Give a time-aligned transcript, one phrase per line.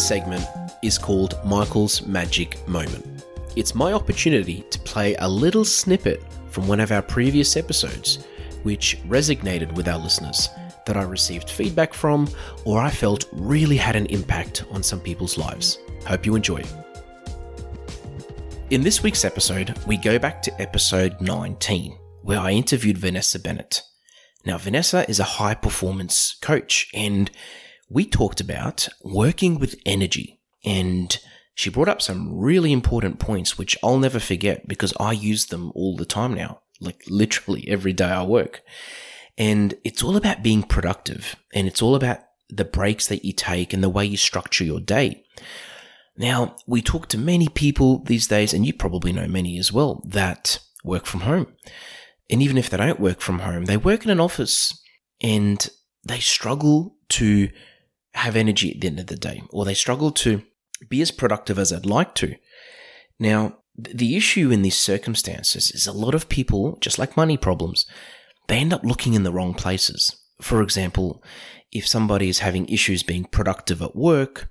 [0.00, 0.46] This segment
[0.80, 3.26] is called Michael's Magic Moment.
[3.54, 8.24] It's my opportunity to play a little snippet from one of our previous episodes,
[8.62, 10.48] which resonated with our listeners,
[10.86, 12.30] that I received feedback from,
[12.64, 15.76] or I felt really had an impact on some people's lives.
[16.06, 16.64] Hope you enjoy.
[18.70, 23.82] In this week's episode, we go back to episode 19, where I interviewed Vanessa Bennett.
[24.46, 27.30] Now, Vanessa is a high performance coach, and
[27.90, 30.40] we talked about working with energy.
[30.64, 31.18] And
[31.54, 35.72] she brought up some really important points, which I'll never forget because I use them
[35.74, 38.62] all the time now, like literally every day I work.
[39.36, 43.72] And it's all about being productive, and it's all about the breaks that you take
[43.72, 45.24] and the way you structure your day.
[46.16, 50.02] Now, we talk to many people these days, and you probably know many as well,
[50.06, 51.46] that work from home.
[52.28, 54.78] And even if they don't work from home, they work in an office
[55.20, 55.68] and
[56.06, 57.48] they struggle to
[58.14, 60.42] have energy at the end of the day, or they struggle to
[60.88, 62.34] be as productive as I'd like to.
[63.18, 67.86] Now, the issue in these circumstances is a lot of people, just like money problems,
[68.48, 70.16] they end up looking in the wrong places.
[70.40, 71.22] For example,
[71.70, 74.48] if somebody is having issues being productive at work,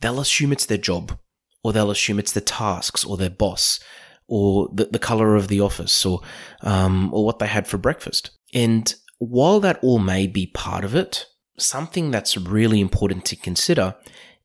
[0.00, 1.18] they'll assume it's their job,
[1.64, 3.80] or they'll assume it's the tasks, or their boss,
[4.28, 6.20] or the, the color of the office, or
[6.62, 8.30] um, or what they had for breakfast.
[8.52, 11.26] And while that all may be part of it,
[11.60, 13.94] something that's really important to consider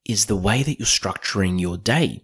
[0.06, 2.24] is the way that you're structuring your day.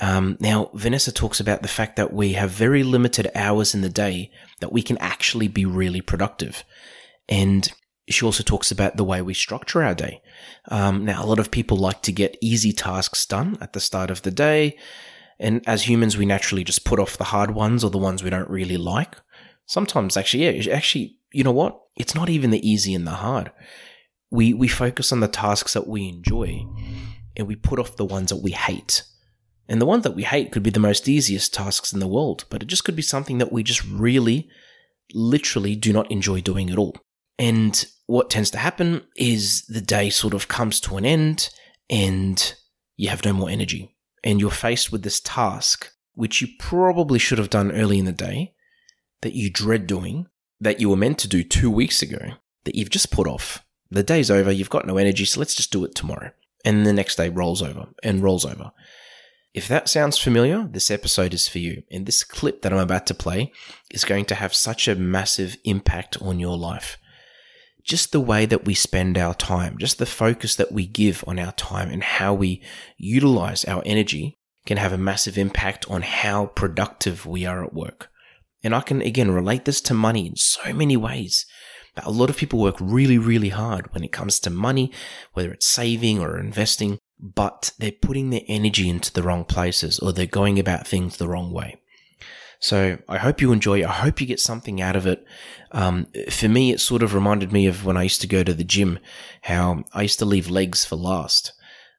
[0.00, 3.90] Um, now, Vanessa talks about the fact that we have very limited hours in the
[3.90, 4.30] day
[4.60, 6.64] that we can actually be really productive.
[7.28, 7.70] And
[8.08, 10.22] she also talks about the way we structure our day.
[10.68, 14.10] Um, now, a lot of people like to get easy tasks done at the start
[14.10, 14.76] of the day.
[15.38, 18.30] And as humans, we naturally just put off the hard ones or the ones we
[18.30, 19.16] don't really like.
[19.66, 21.78] Sometimes, actually, yeah, actually, you know what?
[21.96, 23.52] It's not even the easy and the hard.
[24.30, 26.64] We, we focus on the tasks that we enjoy
[27.36, 29.02] and we put off the ones that we hate.
[29.68, 32.44] And the ones that we hate could be the most easiest tasks in the world,
[32.50, 34.48] but it just could be something that we just really,
[35.14, 36.96] literally do not enjoy doing at all.
[37.38, 41.50] And what tends to happen is the day sort of comes to an end
[41.88, 42.54] and
[42.96, 43.96] you have no more energy.
[44.22, 48.12] And you're faced with this task, which you probably should have done early in the
[48.12, 48.54] day,
[49.22, 50.26] that you dread doing,
[50.60, 52.32] that you were meant to do two weeks ago,
[52.64, 53.64] that you've just put off.
[53.90, 56.30] The day's over, you've got no energy, so let's just do it tomorrow.
[56.64, 58.72] And the next day rolls over and rolls over.
[59.52, 61.82] If that sounds familiar, this episode is for you.
[61.90, 63.52] And this clip that I'm about to play
[63.90, 66.98] is going to have such a massive impact on your life
[67.84, 71.38] just the way that we spend our time, just the focus that we give on
[71.38, 72.62] our time and how we
[72.96, 78.08] utilize our energy can have a massive impact on how productive we are at work.
[78.62, 81.46] And I can again relate this to money in so many ways.
[81.94, 84.92] But a lot of people work really, really hard when it comes to money,
[85.32, 90.12] whether it's saving or investing, but they're putting their energy into the wrong places or
[90.12, 91.80] they're going about things the wrong way.
[92.60, 93.82] So I hope you enjoy.
[93.82, 95.24] I hope you get something out of it.
[95.72, 98.52] Um, for me, it sort of reminded me of when I used to go to
[98.52, 98.98] the gym,
[99.42, 101.52] how I used to leave legs for last.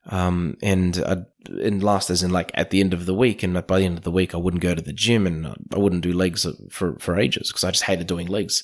[0.08, 3.54] Um, and I'd, and last as in like at the end of the week, and
[3.66, 6.04] by the end of the week, I wouldn't go to the gym and I wouldn't
[6.04, 8.64] do legs for, for ages because I just hated doing legs.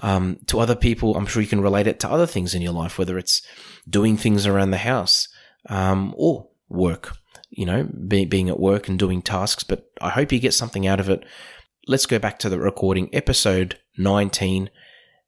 [0.00, 2.72] Um, to other people, I'm sure you can relate it to other things in your
[2.72, 3.42] life, whether it's
[3.88, 5.28] doing things around the house,
[5.68, 7.16] um, or work
[7.50, 10.86] you know, be, being at work and doing tasks, but I hope you get something
[10.86, 11.24] out of it.
[11.86, 14.70] Let's go back to the recording, episode 19.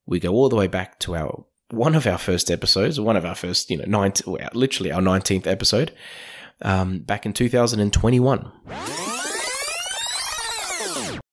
[0.06, 3.24] We go all the way back to our one of our first episodes, one of
[3.24, 5.90] our first, you know, 19, literally our 19th episode,
[6.60, 8.52] um, back in 2021.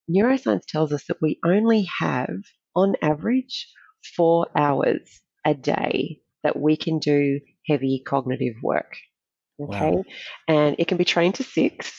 [0.10, 2.30] Neuroscience tells us that we only have,
[2.76, 3.68] on average,
[4.16, 8.96] four hours a day that we can do heavy cognitive work.
[9.62, 9.92] Okay.
[9.92, 10.04] Wow.
[10.48, 11.92] And it can be trained to six,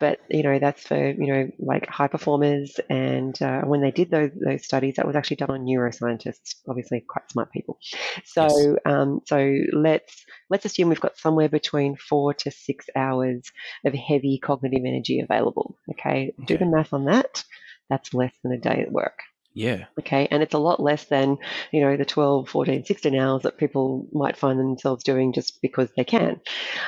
[0.00, 2.80] but you know that's for you know like high performers.
[2.90, 7.04] And uh, when they did those those studies, that was actually done on neuroscientists, obviously
[7.08, 7.78] quite smart people.
[8.24, 8.78] So yes.
[8.84, 13.52] um, so let's let's assume we've got somewhere between four to six hours
[13.84, 15.76] of heavy cognitive energy available.
[15.92, 16.34] Okay.
[16.40, 16.44] okay.
[16.44, 17.44] Do the math on that.
[17.88, 19.20] That's less than a day at work.
[19.56, 19.86] Yeah.
[19.98, 20.28] Okay.
[20.30, 21.38] And it's a lot less than,
[21.72, 25.88] you know, the 12, 14, 16 hours that people might find themselves doing just because
[25.96, 26.42] they can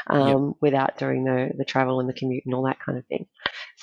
[0.06, 0.56] um, yep.
[0.60, 3.26] without doing the, the travel and the commute and all that kind of thing.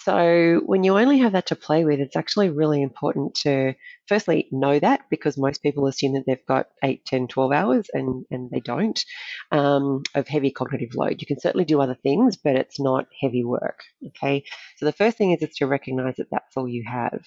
[0.03, 3.73] So when you only have that to play with, it's actually really important to
[4.07, 8.23] firstly know that because most people assume that they've got 8, 10, 12 hours and,
[8.29, 9.03] and they don't
[9.51, 11.21] um, of heavy cognitive load.
[11.21, 13.79] You can certainly do other things, but it's not heavy work.
[14.09, 14.43] Okay.
[14.77, 17.23] So the first thing is, is to recognize that that's all you have.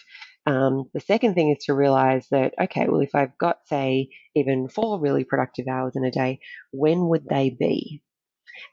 [0.49, 4.69] Um, the second thing is to realize that, okay, well, if I've got, say, even
[4.69, 6.41] four really productive hours in a day,
[6.73, 8.03] when would they be?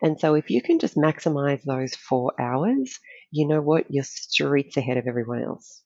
[0.02, 2.98] And so if you can just maximize those four hours,
[3.30, 3.88] you know what?
[3.90, 5.84] You're streets ahead of everyone else.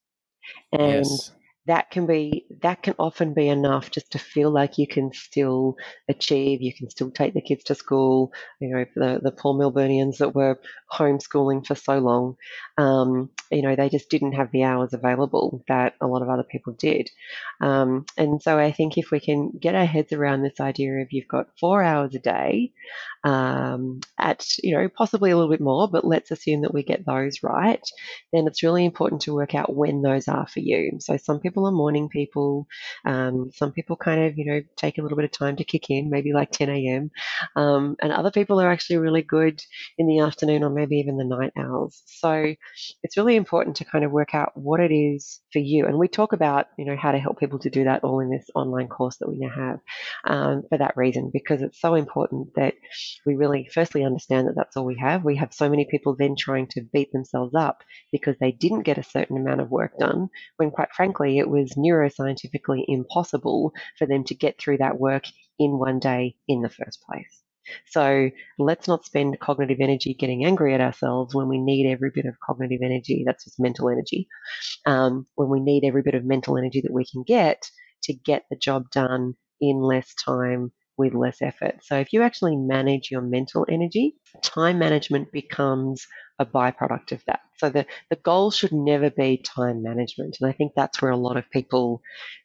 [0.71, 1.31] And yes
[1.69, 5.75] that can be that can often be enough just to feel like you can still
[6.10, 10.18] achieve you can still take the kids to school you know the, the poor melburnians
[10.18, 10.60] that were
[10.92, 12.36] homeschooling for so long
[12.77, 16.44] um, you know they just didn't have the hours available that a lot of other
[16.44, 17.10] people did.
[17.62, 21.07] Um, and so i think if we can get our heads around this idea of
[21.12, 22.72] you've got four hours a day
[23.24, 27.06] um, at you know possibly a little bit more but let's assume that we get
[27.06, 27.83] those right
[28.33, 30.98] then it's really important to work out when those are for you.
[31.00, 32.68] So some people people are morning people.
[33.06, 35.90] Um, some people kind of, you know, take a little bit of time to kick
[35.90, 37.12] in, maybe like 10 a.m.
[37.56, 39.62] Um, and other people are actually really good
[39.98, 42.02] in the afternoon or maybe even the night hours.
[42.06, 42.56] So
[43.04, 45.86] it's really important to kind of work out what it is for you.
[45.86, 48.30] And we talk about, you know, how to help people to do that all in
[48.30, 49.80] this online course that we now have
[50.26, 52.74] um, for that reason, because it's so important that
[53.26, 55.24] we really firstly understand that that's all we have.
[55.24, 58.98] We have so many people then trying to beat themselves up because they didn't get
[58.98, 64.24] a certain amount of work done when quite frankly it was neuroscientifically impossible for them
[64.25, 65.25] to get through that work
[65.57, 67.44] in one day in the first place.
[67.88, 72.25] So let's not spend cognitive energy getting angry at ourselves when we need every bit
[72.25, 73.24] of cognitive energy.
[73.25, 74.27] That's just mental energy.
[74.86, 77.69] Um, when we need every bit of mental energy that we can get
[78.03, 81.75] to get the job done in less time with less effort.
[81.81, 86.06] So if you actually manage your mental energy, time management becomes
[86.40, 87.40] a byproduct of that.
[87.57, 90.38] So the, the goal should never be time management.
[90.42, 92.01] And I think that's where a lot of people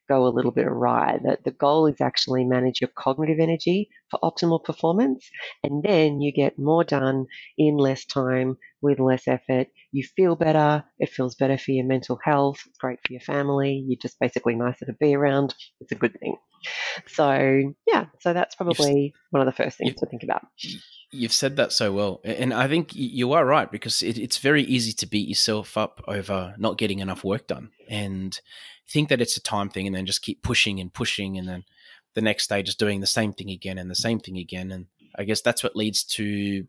[0.08, 1.18] go a little bit awry.
[1.24, 5.28] That the goal is actually manage your cognitive energy for optimal performance.
[5.64, 7.26] And then you get more done
[7.58, 9.68] in less time with less effort.
[9.92, 10.84] You feel better.
[11.00, 12.60] It feels better for your mental health.
[12.66, 13.84] It's great for your family.
[13.86, 15.54] You're just basically nicer to be around.
[15.80, 16.36] It's a good thing.
[17.06, 20.46] So yeah, so that's probably one of the first things to think about.
[21.10, 24.62] You've said that so well, and I think you are right because it, it's very
[24.64, 28.38] easy to beat yourself up over not getting enough work done, and
[28.88, 31.64] think that it's a time thing, and then just keep pushing and pushing, and then
[32.14, 34.86] the next day just doing the same thing again and the same thing again, and
[35.16, 36.66] I guess that's what leads to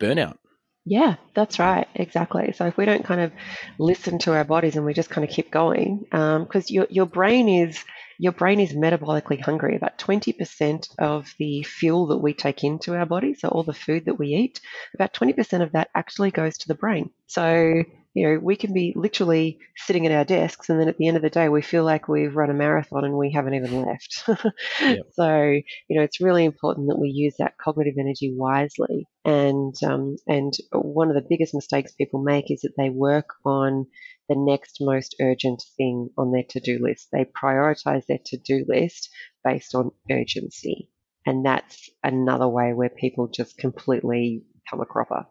[0.00, 0.38] burnout.
[0.84, 1.86] Yeah, that's right.
[1.94, 2.52] Exactly.
[2.52, 3.32] So if we don't kind of
[3.78, 7.06] listen to our bodies and we just kind of keep going, because um, your your
[7.06, 7.84] brain is
[8.18, 9.76] your brain is metabolically hungry.
[9.76, 14.06] About 20% of the fuel that we take into our body, so all the food
[14.06, 14.60] that we eat,
[14.94, 17.10] about 20% of that actually goes to the brain.
[17.28, 17.84] So,
[18.14, 21.16] you know, we can be literally sitting at our desks and then at the end
[21.16, 24.24] of the day we feel like we've run a marathon and we haven't even left.
[24.80, 25.06] yep.
[25.12, 29.06] So, you know, it's really important that we use that cognitive energy wisely.
[29.24, 33.86] And um, and one of the biggest mistakes people make is that they work on
[34.28, 37.08] the next most urgent thing on their to do list.
[37.12, 39.10] They prioritize their to do list
[39.44, 40.90] based on urgency.
[41.26, 45.26] And that's another way where people just completely come a cropper.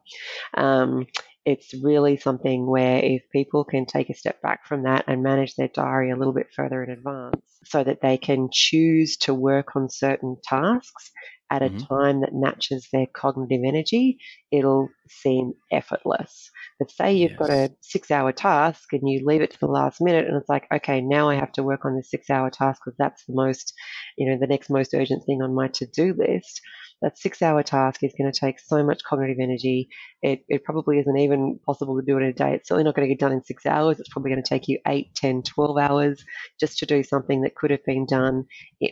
[0.55, 1.07] Um,
[1.45, 5.55] it's really something where if people can take a step back from that and manage
[5.55, 9.75] their diary a little bit further in advance so that they can choose to work
[9.75, 11.11] on certain tasks
[11.49, 11.93] at a mm-hmm.
[11.93, 14.19] time that matches their cognitive energy,
[14.51, 16.51] it'll seem effortless.
[16.79, 17.39] But say you've yes.
[17.39, 20.49] got a six hour task and you leave it to the last minute and it's
[20.49, 23.33] like, okay, now I have to work on this six hour task because that's the
[23.33, 23.73] most,
[24.17, 26.61] you know, the next most urgent thing on my to do list
[27.01, 29.89] that six hour task is going to take so much cognitive energy.
[30.21, 32.55] It, it probably isn't even possible to do it in a day.
[32.55, 33.99] It's certainly not going to get done in six hours.
[33.99, 36.23] It's probably going to take you eight, ten, twelve hours
[36.59, 38.45] just to do something that could have been done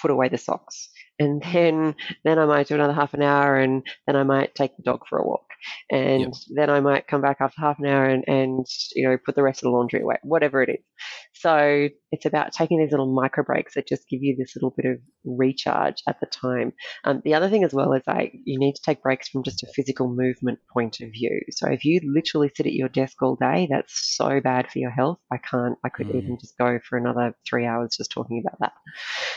[0.00, 0.90] put away the socks
[1.22, 4.76] and then then I might do another half an hour, and then I might take
[4.76, 5.46] the dog for a walk,
[5.90, 6.32] and yep.
[6.54, 9.42] then I might come back after half an hour and, and you know put the
[9.42, 10.84] rest of the laundry away, whatever it is.
[11.34, 14.86] So it's about taking these little micro breaks that just give you this little bit
[14.86, 16.72] of recharge at the time.
[17.04, 19.62] Um, the other thing as well is like you need to take breaks from just
[19.62, 21.40] a physical movement point of view.
[21.50, 24.90] So if you literally sit at your desk all day, that's so bad for your
[24.90, 25.18] health.
[25.32, 25.78] I can't.
[25.84, 26.16] I could mm.
[26.16, 28.72] even just go for another three hours just talking about that.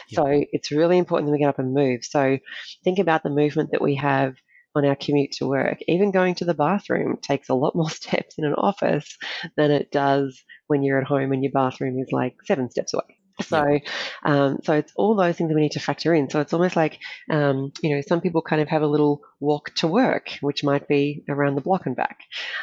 [0.10, 0.16] Yep.
[0.16, 2.04] So it's really important that we get up and move.
[2.04, 2.38] So
[2.84, 4.36] think about the movement that we have
[4.76, 5.80] on our commute to work.
[5.88, 9.18] Even going to the bathroom takes a lot more steps in an office
[9.58, 13.18] than it does when you're at home and your bathroom is like seven steps away.
[13.42, 13.80] So,
[14.24, 16.30] um, so it's all those things that we need to factor in.
[16.30, 19.74] So it's almost like, um, you know, some people kind of have a little walk
[19.76, 22.20] to work, which might be around the block and back,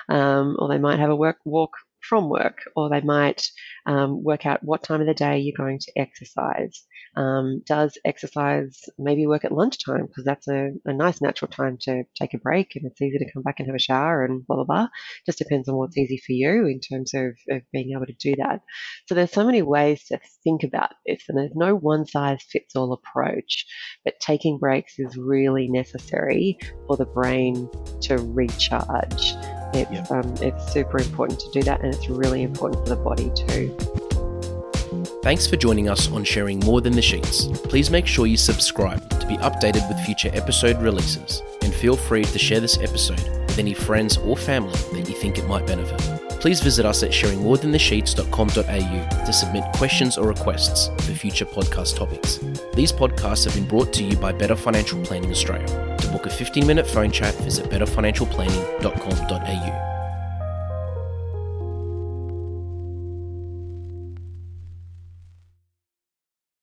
[0.09, 1.73] um, or they might have a work walk
[2.09, 3.49] from work, or they might
[3.87, 6.85] um, work out what time of the day you're going to exercise.
[7.15, 12.05] Um, does exercise maybe work at lunchtime because that's a, a, nice natural time to
[12.19, 14.57] take a break and it's easy to come back and have a shower and blah
[14.57, 14.89] blah blah.
[15.27, 18.35] Just depends on what's easy for you in terms of, of being able to do
[18.37, 18.63] that.
[19.07, 22.77] So there's so many ways to think about this, and there's no one size fits
[22.77, 23.67] all approach.
[24.05, 27.69] But taking breaks is really necessary for the brain
[28.03, 29.35] to recharge.
[29.75, 30.11] It's, yep.
[30.11, 33.77] um, it's super important to do that, and it's really important for the body too.
[35.23, 37.47] Thanks for joining us on Sharing More Than the Sheets.
[37.65, 42.25] Please make sure you subscribe to be updated with future episode releases, and feel free
[42.25, 45.99] to share this episode with any friends or family that you think it might benefit.
[46.41, 52.39] Please visit us at sharingmorethanthesheets.com.au to submit questions or requests for future podcast topics.
[52.75, 56.67] These podcasts have been brought to you by Better Financial Planning Australia book a 15
[56.67, 59.92] minute phone chat, visit betterfinancialplanning.com.au.